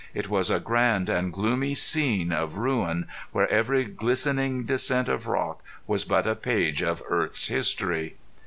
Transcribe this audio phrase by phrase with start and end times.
[0.15, 5.63] It was a grand and gloomy scene of ruin where every glistening descent of rock
[5.85, 8.15] was but a page of earth's history.